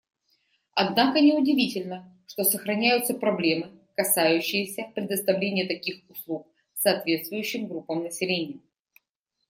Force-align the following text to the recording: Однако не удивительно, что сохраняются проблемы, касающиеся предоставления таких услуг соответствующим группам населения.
Однако 0.73 1.21
не 1.21 1.33
удивительно, 1.33 2.11
что 2.25 2.43
сохраняются 2.43 3.13
проблемы, 3.13 3.69
касающиеся 3.95 4.87
предоставления 4.95 5.67
таких 5.67 5.97
услуг 6.09 6.47
соответствующим 6.73 7.67
группам 7.67 8.01
населения. 8.01 8.61